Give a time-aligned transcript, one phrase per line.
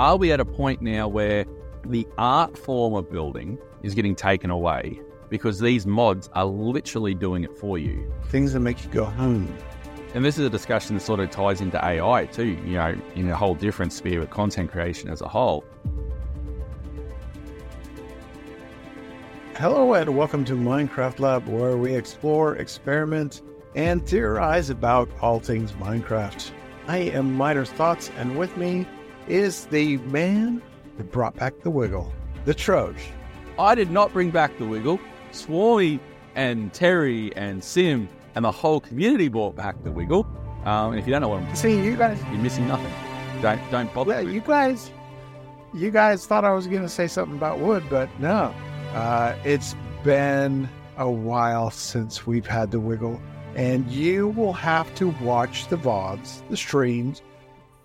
[0.00, 1.44] Are we at a point now where
[1.84, 7.44] the art form of building is getting taken away because these mods are literally doing
[7.44, 8.10] it for you?
[8.28, 9.54] Things that make you go, home.
[10.14, 13.28] And this is a discussion that sort of ties into AI too, you know, in
[13.28, 15.66] a whole different sphere with content creation as a whole.
[19.56, 23.42] Hello and welcome to Minecraft Lab, where we explore, experiment,
[23.74, 26.52] and theorize about all things Minecraft.
[26.86, 28.86] I am Miter Thoughts, and with me
[29.28, 30.62] is the man
[30.96, 32.12] that brought back the wiggle,
[32.44, 33.00] the Troge.
[33.58, 34.98] I did not bring back the wiggle.
[35.32, 36.00] Swarmy
[36.34, 40.26] and Terry and Sim and the whole community brought back the wiggle.
[40.64, 42.92] Um, and if you don't know what I'm See, you guys, you're missing nothing.
[43.42, 44.22] Don't don't bother.
[44.22, 44.90] yeah, you guys,
[45.72, 48.54] you guys thought I was going to say something about wood, but no.
[48.92, 53.20] Uh, it's been a while since we've had the wiggle,
[53.54, 57.22] and you will have to watch the VODs, the streams,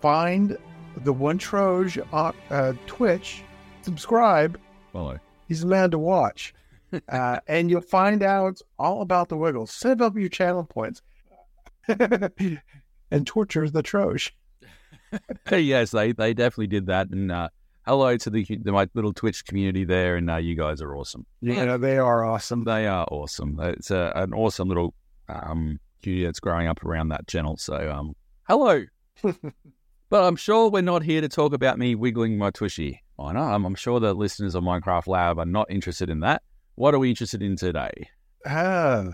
[0.00, 0.58] find
[0.96, 3.42] the one Troge on uh, Twitch,
[3.82, 4.58] subscribe.
[4.92, 5.18] Follow.
[5.48, 6.54] He's the man to watch.
[7.08, 9.70] uh, and you'll find out all about the Wiggles.
[9.70, 11.02] Save up your channel points
[11.88, 14.32] and torture the Troge.
[15.50, 17.08] yes, they they definitely did that.
[17.10, 17.48] And uh,
[17.86, 21.26] hello to the, the my little Twitch community there, and uh, you guys are awesome.
[21.40, 22.64] Yeah, they are awesome.
[22.64, 23.58] They are awesome.
[23.60, 24.94] It's a, an awesome little
[25.28, 27.56] um, community that's growing up around that channel.
[27.56, 28.14] So, um,
[28.48, 28.84] hello.
[30.08, 33.02] But I'm sure we're not here to talk about me wiggling my tushy.
[33.18, 33.24] Know.
[33.24, 36.42] I'm, I'm sure the listeners of Minecraft Lab are not interested in that.
[36.74, 37.90] What are we interested in today?
[38.46, 39.06] Ah,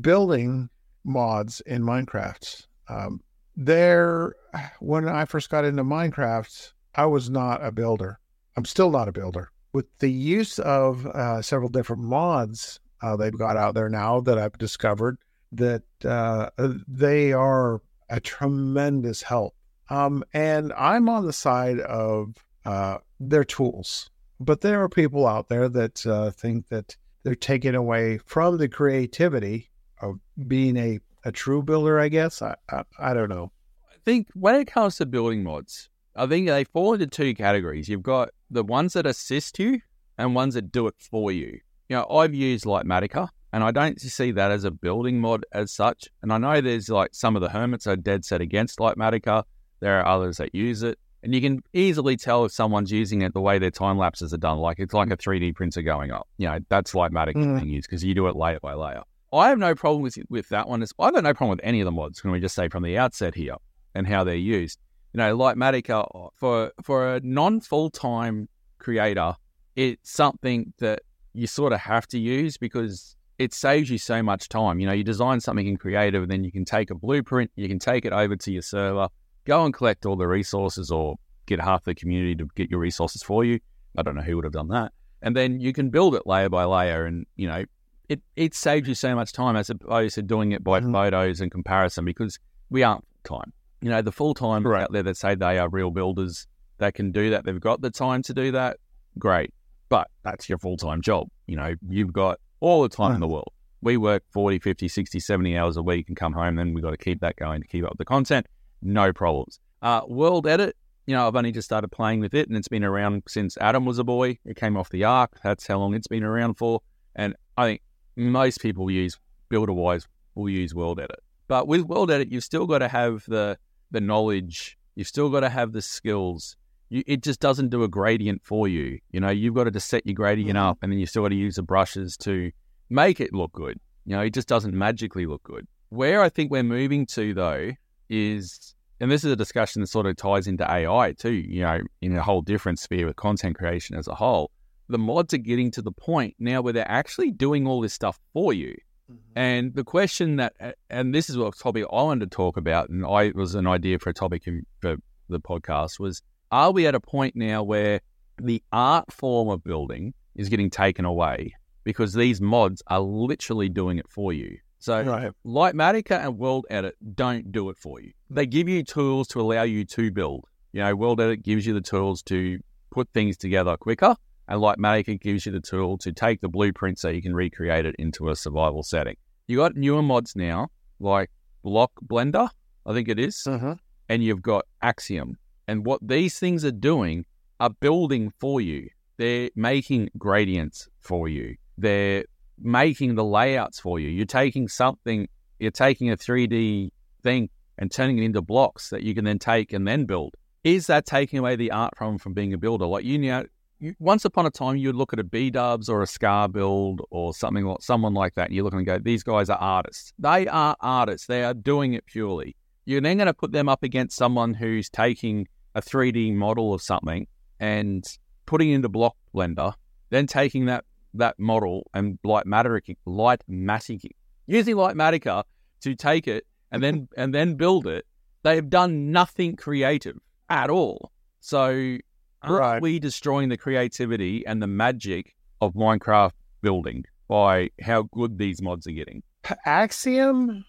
[0.00, 0.68] building
[1.04, 2.66] mods in Minecraft.
[2.88, 3.20] Um,
[3.56, 4.34] there,
[4.80, 8.18] when I first got into Minecraft, I was not a builder.
[8.56, 9.50] I'm still not a builder.
[9.72, 14.38] With the use of uh, several different mods uh, they've got out there now that
[14.38, 15.18] I've discovered
[15.52, 16.50] that uh,
[16.86, 19.54] they are a tremendous help.
[19.90, 24.10] Um, and I'm on the side of uh, their tools.
[24.40, 28.68] But there are people out there that uh, think that they're taking away from the
[28.68, 32.40] creativity of being a, a true builder, I guess.
[32.42, 33.50] I, I, I don't know.
[33.90, 37.88] I think when it comes to building mods, I think they fall into two categories.
[37.88, 39.80] You've got the ones that assist you
[40.16, 41.60] and ones that do it for you.
[41.88, 45.72] You know, I've used Litematica and I don't see that as a building mod as
[45.72, 46.08] such.
[46.22, 49.44] And I know there's like some of the hermits are dead set against Litematica.
[49.80, 50.98] There are others that use it.
[51.22, 54.38] And you can easily tell if someone's using it the way their time lapses are
[54.38, 54.58] done.
[54.58, 56.28] Like it's like a 3D printer going up.
[56.38, 57.60] You know, that's Litematica Mm.
[57.60, 59.02] being used because you do it layer by layer.
[59.32, 60.82] I have no problem with with that one.
[60.82, 62.20] I've got no problem with any of the mods.
[62.20, 63.56] Can we just say from the outset here
[63.94, 64.78] and how they're used?
[65.12, 69.34] You know, Litematica for for a non full time creator,
[69.76, 71.00] it's something that
[71.34, 74.80] you sort of have to use because it saves you so much time.
[74.80, 77.68] You know, you design something in creative, and then you can take a blueprint, you
[77.68, 79.08] can take it over to your server,
[79.48, 81.16] go and collect all the resources, or
[81.46, 83.58] get half the community to get your resources for you.
[83.96, 84.92] I don't know who would have done that,
[85.22, 87.64] and then you can build it layer by layer, and you know,
[88.08, 90.92] it it saves you so much time as opposed to doing it by Mhm.
[90.92, 92.38] photos and comparison because
[92.70, 93.52] we aren't time.
[93.80, 94.82] You know, the full time Right.
[94.82, 96.46] out there that say they are real builders
[96.78, 98.76] that can do that, they've got the time to do that.
[99.18, 99.52] Great,
[99.88, 101.28] but that's your full time job.
[101.46, 103.52] You know, you've got all the time in the world.
[103.80, 106.90] We work 40, 50, 60, 70 hours a week and come home, then we've got
[106.90, 108.46] to keep that going to keep up the content.
[108.82, 109.60] No problems.
[109.82, 112.84] Uh, World Edit, you know, I've only just started playing with it and it's been
[112.84, 114.38] around since Adam was a boy.
[114.44, 115.38] It came off the Ark.
[115.42, 116.80] That's how long it's been around for.
[117.16, 117.82] And I think
[118.16, 119.18] most people use
[119.48, 121.20] builder wise will use World Edit.
[121.48, 123.58] But with World Edit, you've still got to have the
[123.90, 124.76] the knowledge.
[124.96, 126.56] You've still got to have the skills.
[126.90, 128.98] You, it just doesn't do a gradient for you.
[129.12, 130.62] You know, you've got to just set your gradient Mhm.
[130.62, 132.50] up, and then you still got to use the brushes to
[132.90, 133.80] make it look good.
[134.04, 135.66] You know, it just doesn't magically look good.
[135.88, 137.72] Where I think we're moving to though
[138.08, 141.32] is, and this is a discussion that sort of ties into AI too.
[141.32, 144.50] You know, in a whole different sphere with content creation as a whole.
[144.88, 148.18] The mods are getting to the point now where they're actually doing all this stuff
[148.32, 148.74] for you.
[149.10, 149.32] Mm-hmm.
[149.36, 150.54] And the question that,
[150.88, 153.98] and this is what topic I wanted to talk about, and I was an idea
[153.98, 154.96] for a topic in, for
[155.28, 158.00] the podcast was: Are we at a point now where
[158.40, 161.54] the art form of building is getting taken away
[161.84, 164.58] because these mods are literally doing it for you?
[164.78, 165.32] So, Right.
[165.44, 168.12] Litematica and World Edit don't do it for you.
[168.30, 170.44] They give you tools to allow you to build.
[170.72, 172.60] You know, World Edit gives you the tools to
[172.90, 174.14] put things together quicker,
[174.46, 177.96] and Litematica gives you the tool to take the blueprint so you can recreate it
[177.98, 179.16] into a survival setting.
[179.46, 180.68] You got newer mods now,
[181.00, 181.30] like
[181.62, 182.48] Block Blender,
[182.86, 183.74] I think it is, Uh-huh.
[184.08, 185.36] and you've got Axiom.
[185.66, 187.26] And what these things are doing
[187.60, 188.88] are building for you.
[189.16, 191.56] They're making gradients for you.
[191.76, 192.24] They're
[192.60, 194.08] making the layouts for you.
[194.08, 195.28] You're taking something,
[195.58, 196.90] you're taking a 3D
[197.22, 200.34] thing and turning it into blocks that you can then take and then build.
[200.64, 202.86] is that taking away the art from from being a builder?
[202.86, 203.44] Like you know,
[203.78, 207.02] you, once upon a time, you'd look at a B Dubs or a Scar build
[207.10, 210.12] or something like someone like that, and you look and go, these guys are artists.
[210.18, 211.26] They are artists.
[211.26, 212.56] They are doing it purely.
[212.84, 216.82] You're then going to put them up against someone who's taking a 3D model of
[216.82, 217.26] something
[217.60, 218.04] and
[218.46, 219.74] putting into Block Blender,
[220.10, 220.84] then taking that
[221.14, 224.10] that model and Lightmatic, Lightmatic,
[224.46, 225.44] using light Litematica
[225.80, 228.06] to take it and then and then build it.
[228.42, 230.16] They've done nothing creative
[230.48, 231.12] at all.
[231.40, 231.98] So
[232.42, 232.82] aren't Right.
[232.82, 236.32] we destroying the creativity and the magic of Minecraft
[236.62, 239.22] building by how good these mods are getting?
[239.64, 240.64] Axiom,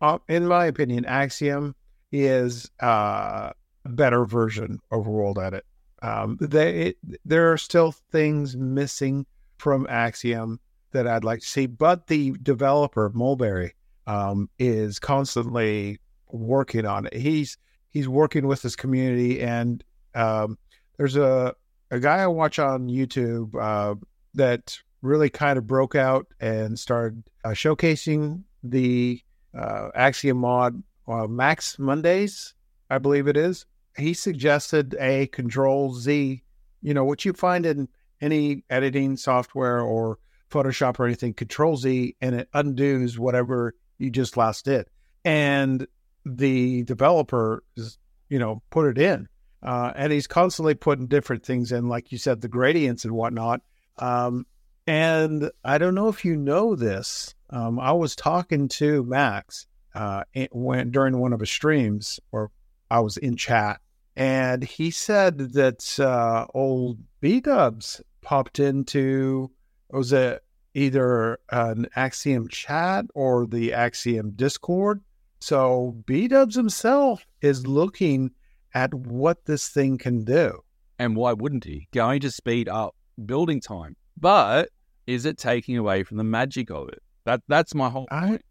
[0.00, 1.74] uh, in my opinion, Axiom
[2.12, 3.50] is uh,
[3.84, 5.64] a better version of World Edit.
[6.02, 9.26] Um, they, it, there are still things missing
[9.58, 10.60] from Axiom
[10.92, 13.72] that I'd like to see, but the developer Moulberry
[14.06, 17.14] um, is constantly working on it.
[17.14, 17.58] He's
[17.90, 19.82] he's working with his community, and
[20.14, 20.58] um,
[20.96, 21.54] there's a
[21.90, 23.94] a guy I watch on YouTube uh,
[24.34, 29.22] that really kind of broke out and started uh, showcasing the
[29.56, 30.82] uh, Axiom mod
[31.28, 32.54] Max Mondays,
[32.90, 33.66] I believe it is.
[33.96, 36.42] He suggested a Control Z,
[36.82, 37.88] you know, what you find in
[38.20, 40.18] any editing software or
[40.50, 44.86] Photoshop or anything, Control Z, and it undoes whatever you just last did.
[45.24, 45.86] And
[46.24, 47.98] the developer, is,
[48.28, 49.28] you know, put it in.
[49.62, 53.62] Uh, and he's constantly putting different things in, like you said, the gradients and whatnot.
[53.98, 54.46] Um,
[54.86, 57.34] and I don't know if you know this.
[57.50, 62.50] Um, I was talking to Max uh, when during one of his streams, or
[62.90, 63.80] I was in chat,
[64.16, 69.50] and he said that uh, old B Dubs popped into
[69.90, 70.42] was it
[70.74, 75.00] either an Axiom chat or the Axiom Discord.
[75.40, 78.30] So B Dubs himself is looking
[78.74, 80.60] at what this thing can do.
[80.98, 81.88] And why wouldn't he?
[81.92, 83.96] Going to speed up building time.
[84.18, 84.70] But
[85.06, 87.02] is it taking away from the magic of it?
[87.24, 88.44] That that's my whole I point.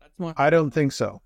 [0.00, 1.22] That's my I don't think so.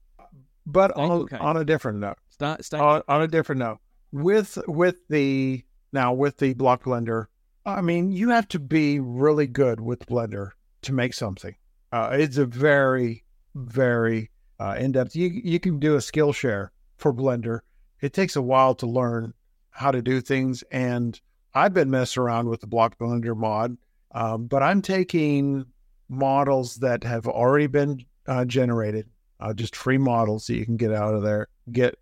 [0.65, 3.79] But on, on a different note, start on, on a different note,
[4.13, 7.27] with with the now with the block blender,
[7.65, 10.51] I mean, you have to be really good with Blender
[10.83, 11.55] to make something.
[11.93, 13.25] Uh, it's a very,
[13.55, 15.15] very uh, in depth.
[15.15, 17.61] You you can do a skillshare for Blender.
[18.01, 19.35] It takes a while to learn
[19.71, 21.21] how to do things, and
[21.55, 23.77] I've been messing around with the block blender mod,
[24.13, 25.67] um, but I'm taking
[26.09, 30.93] models that have already been uh, generated, uh, just free models that you can get
[30.93, 31.99] out of there, get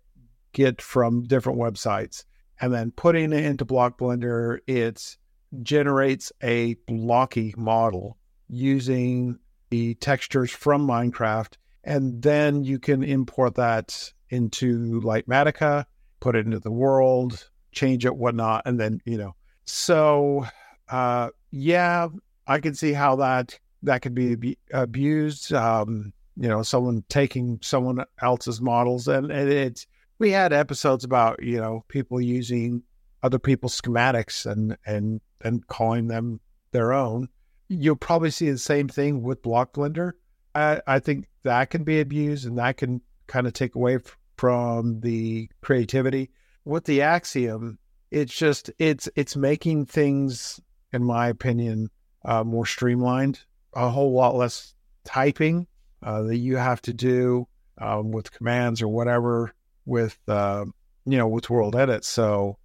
[0.53, 2.23] get from different websites,
[2.59, 4.59] and then putting it into Block Blender.
[4.67, 5.17] It
[5.63, 8.17] generates a blocky model
[8.47, 9.39] using
[9.69, 11.53] the textures from Minecraft,
[11.83, 15.85] and then you can import that into Litematica,
[16.19, 19.35] put it into the world, change it, whatnot, and then you know.
[19.65, 20.45] So,
[20.89, 22.07] uh, yeah,
[22.47, 25.53] I can see how that that could be abused.
[25.53, 29.85] Um, you know, someone taking someone else's models, and, and it's
[30.21, 32.83] we had episodes about you know people using
[33.23, 36.39] other people's schematics and and and calling them
[36.71, 37.27] their own.
[37.69, 40.11] You'll probably see the same thing with Block Blender.
[40.53, 44.15] I, I think that can be abused, and that can kind of take away f-
[44.37, 46.29] from the creativity.
[46.65, 47.79] With the Axiom,
[48.11, 50.59] it's just it's it's making things,
[50.93, 51.89] in my opinion,
[52.23, 53.39] uh, more streamlined.
[53.73, 55.65] A whole lot less typing
[56.03, 57.47] uh, that you have to do
[57.79, 59.55] um, with commands or whatever
[59.91, 60.65] with uh,
[61.05, 62.03] you know with World Edit.
[62.05, 62.57] So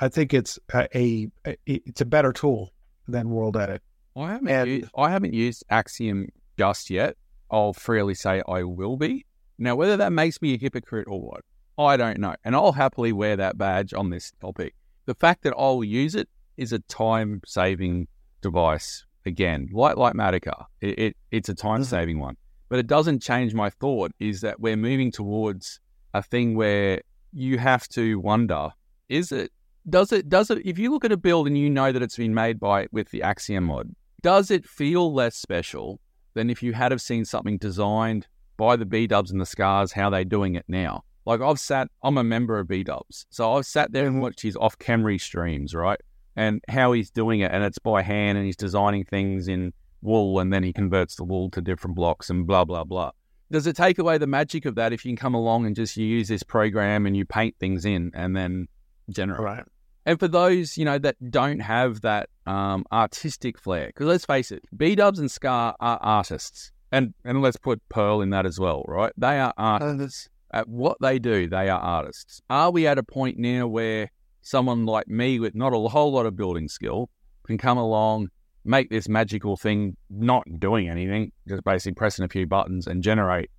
[0.00, 1.28] I think it's a, a
[1.66, 2.72] it's a better tool
[3.08, 3.82] than World Edit.
[4.16, 7.16] I haven't And- used, I haven't used Axiom just yet.
[7.50, 9.26] I'll freely say I will be.
[9.58, 11.42] Now, whether that makes me a hypocrite or what,
[11.78, 12.34] I don't know.
[12.44, 14.74] And I'll happily wear that badge on this topic.
[15.06, 18.08] The fact that I'll use it is a time saving
[18.42, 19.04] device.
[19.24, 22.36] Again, like Litematica, it, it it's a time saving one.
[22.68, 25.80] But it doesn't change my thought is that we're moving towards
[26.16, 28.70] a thing where you have to wonder,
[29.08, 29.52] is it
[29.88, 32.16] does it does it if you look at a build and you know that it's
[32.16, 36.00] been made by with the Axiom mod, does it feel less special
[36.34, 39.92] than if you had have seen something designed by the B Dubs and the Scars,
[39.92, 41.04] how they're doing it now?
[41.24, 44.40] Like I've sat, I'm a member of B Dubs, so I've sat there and watched
[44.40, 46.00] his off camera streams, right,
[46.36, 50.38] and how he's doing it, and it's by hand, and he's designing things in wool,
[50.38, 53.10] and then he converts the wool to different blocks, and blah blah blah.
[53.50, 55.96] Does it take away the magic of that if you can come along and just
[55.96, 58.68] you use this program and you paint things in and then
[59.08, 59.40] generate?
[59.40, 59.64] Right.
[60.04, 64.52] And for those, you know, that don't have that um, artistic flair, because let's face
[64.52, 68.60] it, B Dubs and Scar are artists, and and let's put Pearl in that as
[68.60, 69.12] well, right?
[69.16, 70.28] They are artists.
[70.52, 72.40] at what they do, they are artists.
[72.48, 74.10] Are we at a point now where
[74.42, 77.10] someone like me with not a whole lot of building skill
[77.44, 78.28] can come along,
[78.66, 83.50] make this magical thing, not doing anything, just basically pressing a few buttons and generate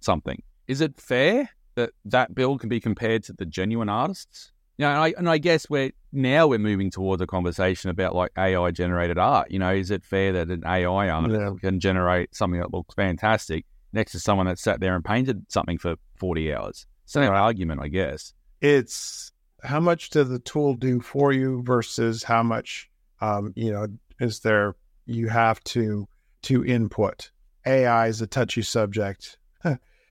[0.00, 0.42] something?
[0.68, 4.52] Is it fair that that build can be compared to the genuine artists?
[4.78, 8.14] You know, and I, and I guess we're now we're moving towards a conversation about
[8.14, 9.50] like AI generated art.
[9.50, 11.50] You know, is it fair that an AI artist Yeah.
[11.60, 15.78] can generate something that looks fantastic next to someone that sat there and painted something
[15.78, 16.86] for forty hours?
[17.04, 18.34] It's an argument, I guess.
[18.60, 22.90] It's how much does the tool do for you versus how much,
[23.20, 23.86] um, you know,
[24.20, 24.74] is there
[25.06, 26.08] you have to
[26.42, 27.30] to input.
[27.64, 29.38] AI is a touchy subject.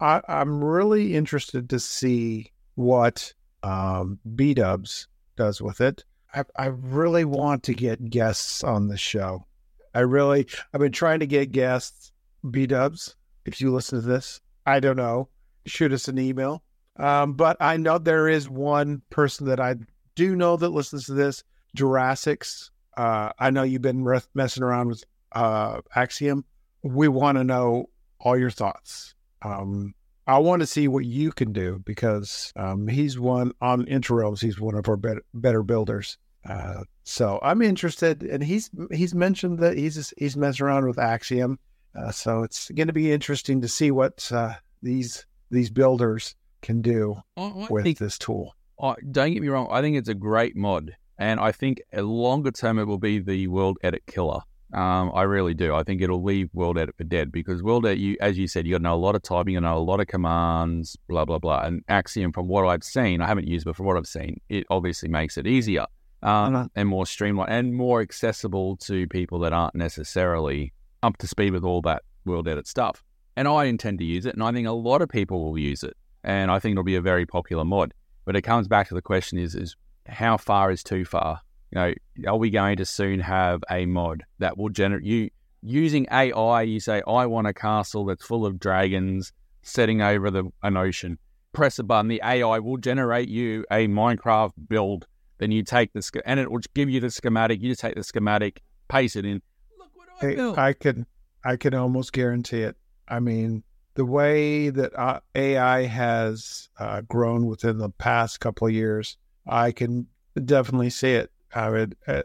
[0.01, 3.33] I, I'm really interested to see what
[3.63, 5.07] um, B Dubs
[5.37, 6.03] does with it.
[6.33, 9.45] I, I really want to get guests on the show.
[9.93, 12.11] I really, I've been trying to get guests.
[12.51, 15.29] B Dubs, if you listen to this, I don't know,
[15.65, 16.63] shoot us an email.
[16.97, 19.75] Um, but I know there is one person that I
[20.15, 21.43] do know that listens to this,
[21.75, 22.71] Jurassics.
[22.97, 26.45] Uh, I know you've been re- messing around with uh, Axiom.
[26.83, 29.15] We want to know all your thoughts.
[29.41, 29.93] Um,
[30.27, 34.41] I want to see what you can do because um, he's one on Interrealms.
[34.41, 36.17] He's one of our better, better builders.
[36.47, 41.59] Uh, so I'm interested, and he's he's mentioned that he's he's messing around with Axiom.
[41.95, 46.81] Uh, so it's going to be interesting to see what uh, these these builders can
[46.81, 48.55] do I, I with think, this tool.
[48.81, 49.67] I, don't get me wrong.
[49.71, 53.19] I think it's a great mod, and I think a longer term it will be
[53.19, 54.41] the world edit killer.
[54.73, 55.73] Um, I really do.
[55.73, 58.65] I think it'll leave World Edit for dead because World Edit, you, as you said,
[58.65, 61.23] you got to know a lot of typing, you know a lot of commands, blah
[61.23, 61.61] blah blah.
[61.61, 64.65] And Axiom, from what I've seen, I haven't used, but from what I've seen, it
[64.69, 65.85] obviously makes it easier
[66.23, 71.53] um, and more streamlined and more accessible to people that aren't necessarily up to speed
[71.53, 73.03] with all that World Edit stuff.
[73.37, 75.83] And I intend to use it, and I think a lot of people will use
[75.83, 77.93] it, and I think it'll be a very popular mod.
[78.25, 79.75] But it comes back to the question: is is
[80.07, 81.41] how far is too far?
[81.71, 81.93] You know,
[82.27, 85.29] are we going to soon have a mod that will generate you
[85.61, 86.61] using AI?
[86.63, 91.17] You say, I want a castle that's full of dragons setting over the an ocean.
[91.53, 95.07] Press a button, the AI will generate you a Minecraft build.
[95.37, 97.61] Then you take the and it will give you the schematic.
[97.61, 99.41] You just take the schematic, paste it in.
[99.77, 100.57] Look what I Hey, built.
[100.57, 101.05] I can
[101.43, 102.77] I can almost guarantee it.
[103.07, 103.63] I mean,
[103.95, 109.71] the way that uh, AI has uh, grown within the past couple of years, I
[109.71, 110.07] can
[110.43, 111.31] definitely see it.
[111.53, 112.23] I would, uh,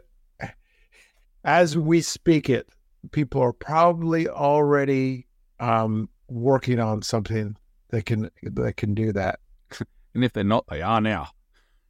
[1.43, 2.67] as we speak it,
[3.11, 5.27] people are probably already
[5.59, 7.55] um, working on something
[7.89, 9.39] that can that can do that.
[10.13, 11.29] and if they're not, they are now.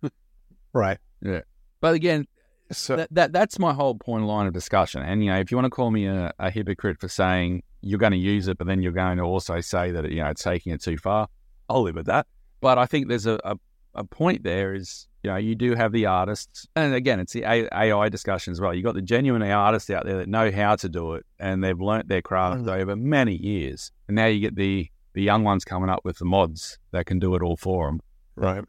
[0.73, 0.99] Right.
[1.21, 1.41] Yeah.
[1.81, 2.27] But again,
[2.71, 5.01] So that, that that's my whole point line of discussion.
[5.01, 7.99] And you know, if you want to call me a, a hypocrite for saying you're
[7.99, 10.43] going to use it, but then you're going to also say that you know it's
[10.43, 11.27] taking it too far,
[11.67, 12.27] I'll live with that.
[12.61, 13.57] But I think there's a, a,
[13.95, 17.43] a point there is you know you do have the artists, and again it's the
[17.45, 18.73] AI discussion as well.
[18.73, 21.79] You got the genuine artists out there that know how to do it, and they've
[21.79, 22.81] learnt their craft Mm.
[22.81, 23.91] over many years.
[24.07, 27.19] And now you get the the young ones coming up with the mods that can
[27.19, 27.99] do it all for them.
[28.35, 28.63] right.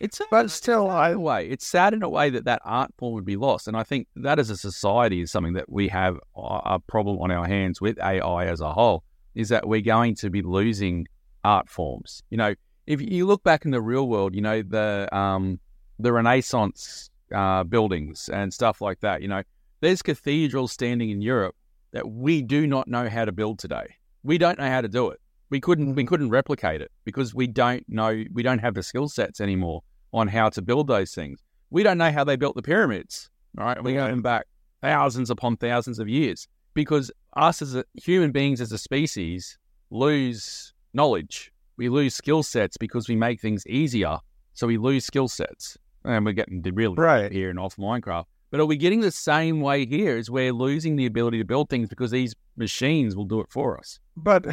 [0.00, 2.90] It's sad, But still, it's I- way it's sad in a way that that art
[2.96, 5.88] form would be lost, and I think that as a society is something that we
[5.88, 9.04] have a problem on our hands with AI as a whole.
[9.34, 11.06] Is that we're going to be losing
[11.44, 12.22] art forms?
[12.30, 12.54] You know,
[12.86, 15.58] if you look back in the real world, you know the um,
[15.98, 19.22] the Renaissance uh, buildings and stuff like that.
[19.22, 19.42] You know,
[19.80, 21.54] there's cathedrals standing in Europe
[21.92, 23.96] that we do not know how to build today.
[24.22, 25.20] We don't know how to do it.
[25.50, 26.08] We couldn't we Mhm.
[26.08, 29.82] couldn't replicate it because we don't know we don't have the skill sets anymore
[30.12, 31.42] on how to build those things.
[31.70, 33.30] We don't know how they built the pyramids.
[33.58, 34.46] All right, we're going back
[34.80, 39.58] thousands upon thousands of years because us as a, human beings as a species
[39.90, 41.49] lose knowledge.
[41.80, 44.18] We lose skill sets because we make things easier.
[44.52, 47.32] So we lose skill sets, and we're getting really Right.
[47.32, 48.26] here and off Minecraft.
[48.50, 50.18] But are we getting the same way here?
[50.18, 53.78] Is we're losing the ability to build things because these machines will do it for
[53.78, 53.98] us?
[54.14, 54.44] But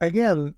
[0.00, 0.54] again,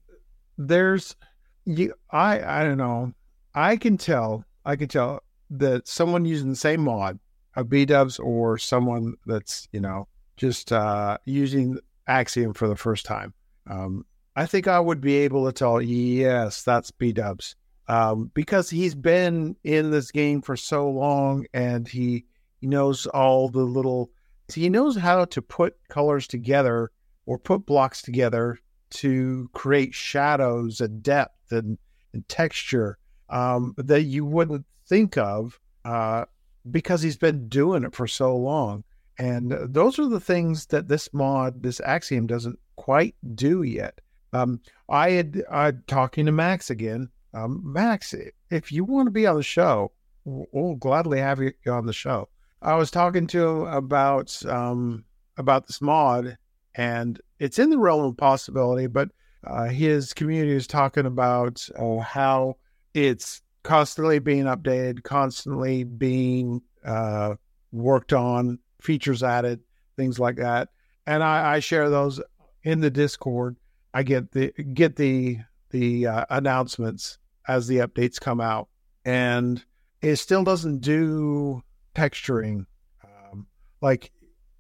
[0.56, 1.16] there's
[1.64, 3.12] you I I don't know.
[3.52, 7.18] I can tell I can tell that someone using the same mod,
[7.56, 13.04] a B dubs or someone that's, you know, just uh using Axiom for the first
[13.06, 13.34] time.
[13.68, 14.04] Um
[14.37, 17.57] I think I would be able to tell, yes, that's B dubs.
[17.88, 22.25] Um, because he's been in this game for so long and he
[22.61, 24.11] he knows all the little
[24.52, 26.90] he knows how to put colors together
[27.26, 28.59] or put blocks together
[28.90, 31.78] to create shadows and depth and,
[32.12, 32.99] and texture
[33.31, 36.25] um, that you wouldn't think of uh,
[36.71, 38.85] because he's been doing it for so long.
[39.19, 44.00] And those are the things that this mod, this Axiom, doesn't quite do yet.
[44.33, 47.09] Um, I had uh, talking to Max again.
[47.35, 48.14] Um, Max,
[48.50, 49.92] if you want to be on the show,
[50.25, 52.28] we'll gladly have you on the show.
[52.62, 55.04] I was talking to him about um,
[55.37, 56.37] about this mod,
[56.75, 58.87] and it's in the realm of possibility.
[58.87, 59.11] But
[59.45, 62.56] uh, his community is talking about uh, how
[62.95, 67.35] it's constantly being updated, constantly being uh,
[67.73, 69.61] worked on, features added,
[69.97, 70.68] things like that.
[71.06, 72.21] And I, I share those
[72.64, 73.56] in the Discord.
[73.97, 75.38] I get the get the
[75.71, 77.17] the uh, announcements
[77.49, 78.69] as the updates come out,
[79.07, 79.65] and
[80.03, 81.62] it still doesn't do
[81.95, 82.67] texturing.
[83.03, 83.47] Um,
[83.81, 84.12] like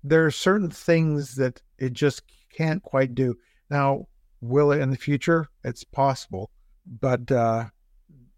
[0.02, 2.22] there are certain things that it just
[2.56, 3.36] can't quite do.
[3.68, 4.06] Now,
[4.40, 5.48] will it in the future?
[5.62, 6.50] It's possible,
[6.86, 7.66] but uh,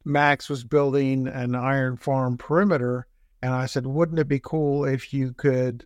[0.05, 3.07] Max was building an iron farm perimeter,
[3.40, 5.85] and I said, wouldn't it be cool if you could?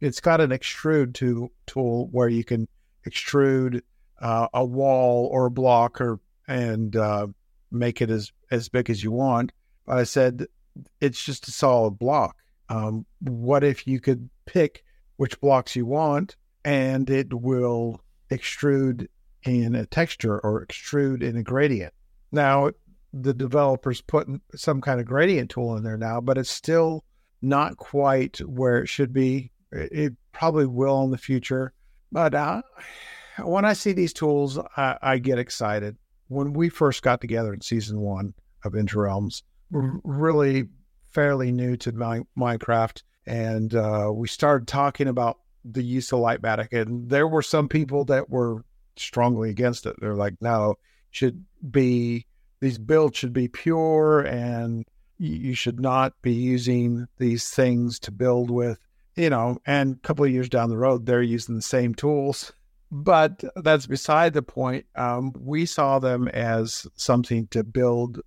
[0.00, 2.66] It's got an extrude to, tool where you can
[3.06, 3.82] extrude
[4.20, 7.26] uh, a wall or a block or and uh,
[7.70, 9.52] make it as as big as you want.
[9.86, 10.46] But I said
[11.00, 12.36] it's just a solid block.
[12.68, 14.84] Um, what if you could pick
[15.16, 19.08] which blocks you want and it will extrude
[19.44, 21.94] in a texture or extrude in a gradient?
[22.30, 22.70] Now,
[23.12, 27.04] the developers put some kind of gradient tool in there now, but it's still
[27.40, 29.50] not quite where it should be.
[29.72, 31.72] It probably will in the future.
[32.12, 32.62] But uh,
[33.42, 35.96] when I see these tools, I, I, get excited.
[36.28, 40.68] When we first got together in season one of Interrealms, we're really
[41.10, 46.72] fairly new to my, Minecraft, and uh, we started talking about the use of Lightmatic,
[46.72, 48.64] and there were some people that were
[48.96, 49.96] strongly against it.
[50.00, 50.76] They're like, "No,
[51.10, 52.26] should be
[52.60, 54.86] these builds should be pure, and
[55.18, 58.78] you should not be using these things to build with."
[59.16, 62.52] You know, and a couple of years down the road, they're using the same tools
[62.90, 64.86] but that's beside the point.
[64.96, 68.20] Um, we saw them as something to build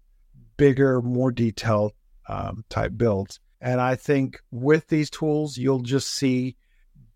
[0.58, 1.94] bigger, more detailed
[2.28, 3.40] um, type builds.
[3.62, 6.56] And I think with these tools, you'll just see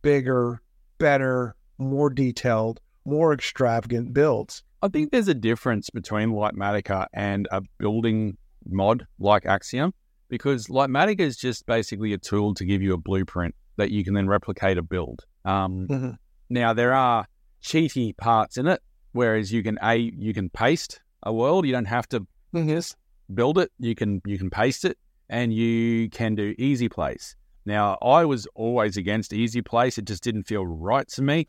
[0.02, 0.62] bigger,
[0.98, 4.64] better, more detailed, more extravagant builds.
[4.82, 9.94] I think there's a difference between Litematica and a building mod like Axiom
[10.30, 14.14] because Litematica is just basically a tool to give you a blueprint that you can
[14.14, 15.26] then replicate a build.
[15.44, 16.10] Um, mm-hmm.
[16.50, 17.26] Now, there are
[17.66, 21.66] cheaty parts in it, whereas you can a you can paste a world.
[21.66, 22.70] You don't have to mm-hmm.
[22.70, 22.96] yes.
[23.34, 23.72] build it.
[23.80, 24.98] You can you can paste it,
[25.30, 27.36] and you can do easy place.
[27.66, 29.98] Now, I was always against easy place.
[29.98, 31.48] It just didn't feel right to me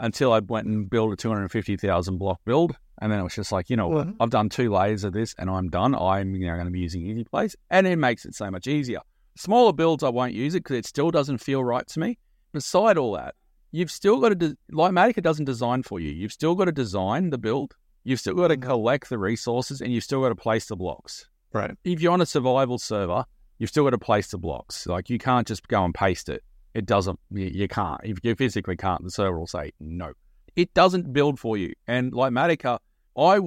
[0.00, 2.76] until I went and built a 250,000 block build.
[3.00, 5.34] And then it was just like, you know, well, I've done two layers of this
[5.38, 5.94] and I'm done.
[5.94, 7.54] I'm you know, going to be using easy place.
[7.70, 9.00] And it makes it so much easier.
[9.36, 12.18] Smaller builds, I won't use it because it still doesn't feel right to me.
[12.52, 13.34] Beside all that,
[13.72, 16.10] you've still got to, de- Litematica doesn't design for you.
[16.10, 17.74] You've still got to design the build.
[18.04, 18.68] You've still got to mm-hmm.
[18.68, 21.28] collect the resources and you've still got to place the blocks.
[21.52, 21.76] Right.
[21.84, 23.24] If you're on a survival server,
[23.58, 24.86] you've still got to place the blocks.
[24.86, 26.42] Like you can't just go and paste it.
[26.74, 28.00] It doesn't, you, you can't.
[28.04, 30.12] If you physically can't, the server will say no.
[30.54, 31.72] It doesn't build for you.
[31.86, 32.78] And Litematica,
[33.16, 33.40] I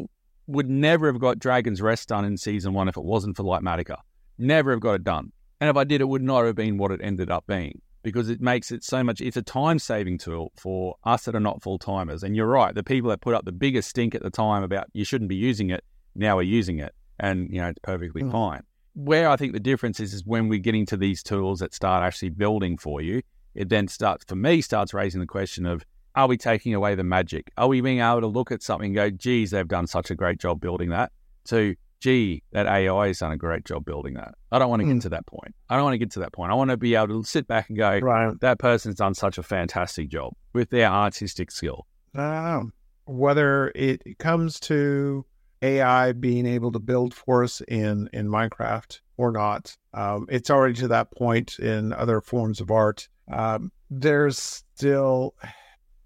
[0.48, 3.98] would never have got Dragon's Rest done in season one if it wasn't for Litematica.
[4.38, 5.32] Never have got it done.
[5.60, 8.30] And if I did, it would not have been what it ended up being because
[8.30, 9.20] it makes it so much.
[9.20, 12.22] It's a time saving tool for us that are not full timers.
[12.22, 14.86] And you're right, the people that put up the biggest stink at the time about
[14.94, 18.32] you shouldn't be using it now are using it, and you know it's perfectly mm.
[18.32, 18.62] fine.
[18.94, 22.04] Where I think the difference is is when we're getting to these tools that start
[22.04, 23.24] actually building for you.
[23.56, 27.04] It then starts for me starts raising the question of are we taking away the
[27.04, 27.52] magic?
[27.58, 30.16] Are we being able to look at something and go, geez, they've done such a
[30.16, 31.12] great job building that?
[31.46, 34.36] To gee, that AI has done a great job building that.
[34.52, 35.02] I don't want to get mm.
[35.02, 35.56] to that point.
[35.70, 36.52] I don't want to get to that point.
[36.52, 38.40] I want to be able to sit back and go, right.
[38.42, 41.86] that person's done such a fantastic job with their artistic skill.
[42.14, 42.74] Um,
[43.06, 45.26] whether it comes to
[45.62, 50.76] AI being able to build for us in, in Minecraft or not, um, it's already
[50.76, 53.08] to that point in other forms of art.
[53.32, 55.36] Um, there's still,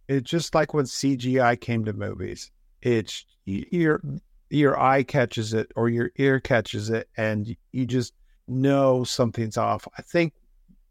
[0.08, 2.52] it's just like when CGI came to movies.
[2.82, 4.02] It's you're
[4.50, 8.14] your eye catches it or your ear catches it and you just
[8.48, 9.88] know something's off.
[9.98, 10.34] I think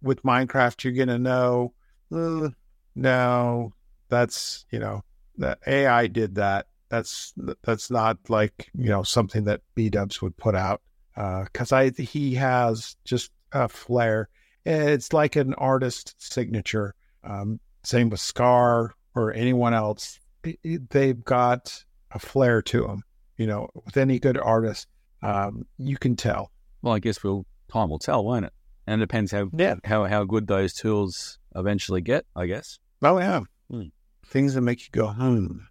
[0.02, 1.72] with Minecraft, you're going to know,
[2.14, 2.50] uh,
[2.94, 3.72] no,
[4.08, 5.02] that's, you know,
[5.38, 6.66] that AI did that.
[6.88, 10.80] That's, that's not like, you know, something that B dubs would put out.
[11.16, 14.28] Uh, cause I, he has just a flair.
[14.64, 16.94] It's like an artist signature.
[17.24, 20.20] Um, same with Scar or anyone else.
[20.62, 23.02] They've got a flair to them
[23.38, 24.88] you know, with any good artist,
[25.22, 26.50] um, you can tell.
[26.82, 28.52] Well, I guess we'll time will tell, won't it?
[28.86, 29.76] And it depends how yeah.
[29.84, 32.26] how how good those tools eventually get.
[32.36, 32.78] I guess.
[33.02, 33.84] Oh yeah, hmm.
[34.26, 35.68] things that make you go home.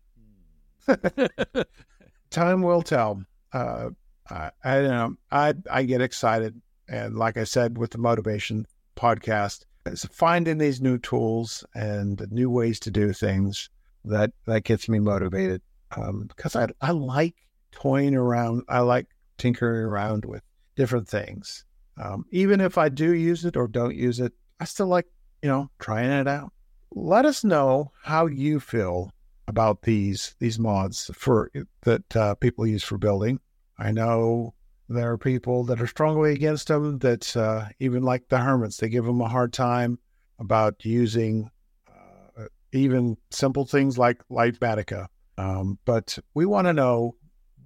[2.30, 3.24] Time will tell.
[3.54, 3.90] Uh,
[4.30, 5.16] I, I don't know.
[5.32, 10.82] I I get excited, and like I said, with the motivation podcast, it's finding these
[10.82, 13.70] new tools and new ways to do things
[14.06, 15.62] that that gets me motivated.
[15.96, 17.36] Um, because I I like
[17.78, 18.64] toying around.
[18.68, 19.06] I like
[19.38, 20.42] tinkering around with
[20.76, 21.64] different things.
[22.02, 25.06] Um, even if I do use it or don't use it, I still like
[25.44, 26.52] you know trying it out.
[26.92, 29.12] Let us know how you feel
[29.48, 33.40] about these these mods for that uh, people use for building.
[33.78, 34.56] I know
[34.90, 36.98] there are people that are strongly against them.
[37.00, 40.00] That uh, even like the hermits, they give them a hard time
[40.40, 41.52] about using
[41.88, 45.08] uh, even simple things like Litematica.
[45.38, 47.16] Um, but we want to know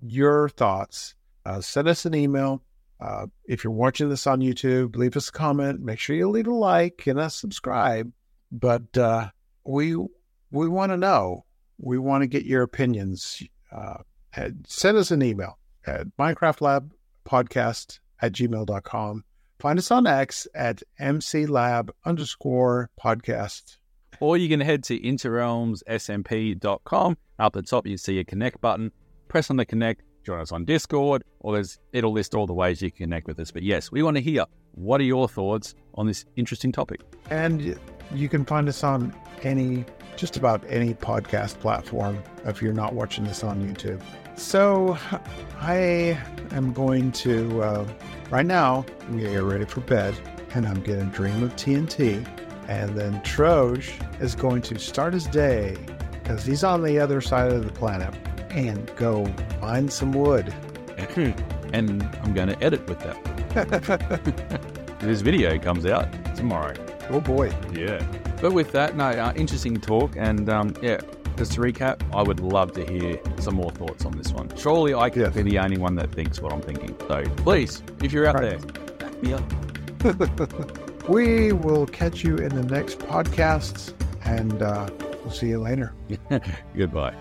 [0.01, 1.15] your thoughts.
[1.45, 2.63] Uh, send us an email.
[2.99, 5.81] Uh, if you're watching this on YouTube, leave us a comment.
[5.81, 8.11] Make sure you leave a like and a subscribe.
[8.51, 9.29] But uh,
[9.63, 9.95] we
[10.51, 11.45] we want to know.
[11.79, 13.41] We want to get your opinions.
[13.71, 13.97] Uh,
[14.67, 19.23] send us an email at minecraftlabpodcast at gmail.com.
[19.59, 23.77] Find us on X at mclab underscore podcast.
[24.19, 27.17] Or you can head to interrealmssmp.com.
[27.39, 28.91] Up at the top, you see a connect button.
[29.31, 32.81] Press on the connect, join us on Discord, or there's, it'll list all the ways
[32.81, 33.49] you can connect with us.
[33.49, 36.99] But yes, we want to hear what are your thoughts on this interesting topic.
[37.29, 37.79] And
[38.13, 39.85] you can find us on any,
[40.17, 44.03] just about any podcast platform if you're not watching this on YouTube.
[44.37, 44.97] So
[45.61, 46.19] I
[46.51, 47.87] am going to, uh,
[48.31, 50.13] right now, we are ready for bed,
[50.55, 52.27] and I'm to dream of TNT.
[52.67, 55.77] And then Troj is going to start his day
[56.11, 58.13] because he's on the other side of the planet
[58.53, 59.25] and go
[59.59, 60.53] find some wood.
[61.73, 64.59] and I'm going to edit with that.
[64.99, 66.73] this video comes out tomorrow.
[67.09, 67.51] Oh boy.
[67.73, 68.05] Yeah.
[68.41, 70.15] But with that, no, uh, interesting talk.
[70.17, 70.99] And um, yeah,
[71.37, 74.55] just to recap, I would love to hear some more thoughts on this one.
[74.55, 76.95] Surely I can't be the only one that thinks what I'm thinking.
[77.07, 78.59] So please, if you're out right.
[78.59, 81.07] there, back me up.
[81.09, 84.89] we will catch you in the next podcast and uh,
[85.23, 85.93] we'll see you later.
[86.75, 87.15] Goodbye.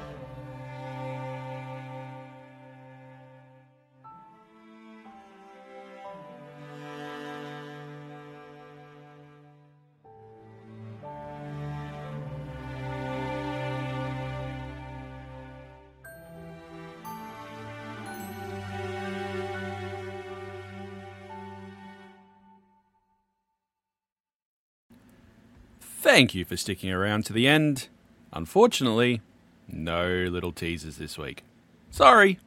[26.21, 27.89] Thank you for sticking around to the end.
[28.31, 29.23] Unfortunately,
[29.67, 31.45] no little teasers this week.
[31.91, 32.39] Sorry.